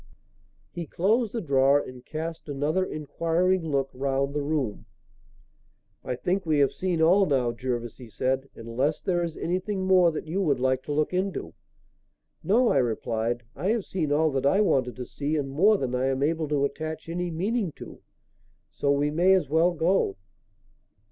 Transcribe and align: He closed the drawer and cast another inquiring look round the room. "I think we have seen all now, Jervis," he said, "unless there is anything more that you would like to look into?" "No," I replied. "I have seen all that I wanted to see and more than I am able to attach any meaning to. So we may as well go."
He 0.71 0.87
closed 0.87 1.31
the 1.31 1.41
drawer 1.41 1.79
and 1.79 2.03
cast 2.03 2.49
another 2.49 2.83
inquiring 2.83 3.61
look 3.69 3.91
round 3.93 4.33
the 4.33 4.41
room. 4.41 4.87
"I 6.03 6.15
think 6.15 6.43
we 6.43 6.57
have 6.57 6.71
seen 6.71 7.03
all 7.03 7.27
now, 7.27 7.51
Jervis," 7.51 7.97
he 7.97 8.09
said, 8.09 8.49
"unless 8.55 8.99
there 8.99 9.21
is 9.21 9.37
anything 9.37 9.85
more 9.85 10.11
that 10.11 10.25
you 10.25 10.41
would 10.41 10.59
like 10.59 10.81
to 10.85 10.91
look 10.91 11.13
into?" 11.13 11.53
"No," 12.43 12.69
I 12.69 12.77
replied. 12.79 13.43
"I 13.55 13.69
have 13.69 13.85
seen 13.85 14.11
all 14.11 14.31
that 14.31 14.45
I 14.47 14.59
wanted 14.59 14.95
to 14.95 15.05
see 15.05 15.35
and 15.37 15.51
more 15.51 15.77
than 15.77 15.93
I 15.93 16.07
am 16.07 16.23
able 16.23 16.47
to 16.47 16.65
attach 16.65 17.07
any 17.07 17.29
meaning 17.29 17.71
to. 17.75 18.01
So 18.71 18.91
we 18.91 19.11
may 19.11 19.33
as 19.35 19.49
well 19.51 19.69
go." 19.71 20.17